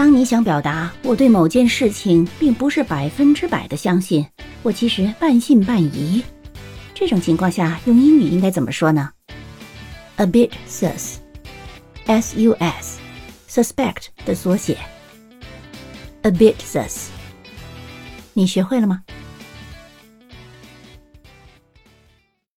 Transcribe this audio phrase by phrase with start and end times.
[0.00, 4.26] 当你想表达我对某件事情并不是百分之百的相信
[4.62, 6.24] 我其实半信半疑。
[6.94, 9.10] 这种情况下用英语应该怎么说呢
[10.16, 11.16] ？Abit sus
[12.06, 12.96] sus
[13.46, 14.78] suspect 的缩写。
[16.22, 17.08] Abit sus
[18.32, 19.02] 你学会了吗？